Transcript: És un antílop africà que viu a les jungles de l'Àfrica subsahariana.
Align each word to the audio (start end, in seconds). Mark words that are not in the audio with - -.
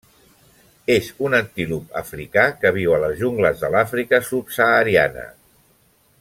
És 0.93 1.09
un 1.27 1.37
antílop 1.39 1.93
africà 2.01 2.47
que 2.63 2.73
viu 2.79 2.95
a 2.95 2.99
les 3.05 3.15
jungles 3.21 3.61
de 3.65 3.71
l'Àfrica 3.77 4.21
subsahariana. 4.33 5.29